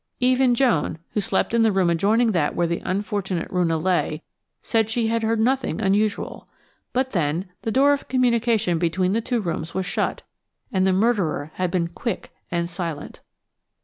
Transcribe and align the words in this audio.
Even 0.19 0.55
Joan, 0.55 0.97
who 1.11 1.21
slept 1.21 1.53
in 1.53 1.61
the 1.61 1.71
room 1.71 1.87
adjoining 1.91 2.31
that 2.31 2.55
where 2.55 2.65
the 2.65 2.81
unfortunate 2.83 3.47
Roonah 3.51 3.77
lay, 3.77 4.23
said 4.63 4.89
she 4.89 5.09
had 5.09 5.21
heard 5.21 5.39
nothing 5.39 5.79
unusual. 5.79 6.47
But 6.91 7.11
then, 7.11 7.45
the 7.61 7.71
door 7.71 7.93
of 7.93 8.07
communication 8.07 8.79
between 8.79 9.13
the 9.13 9.21
two 9.21 9.41
rooms 9.41 9.75
was 9.75 9.85
shut, 9.85 10.23
and 10.71 10.87
the 10.87 10.91
murderer 10.93 11.51
had 11.53 11.69
been 11.69 11.87
quick 11.87 12.31
and 12.49 12.67
silent. 12.67 13.19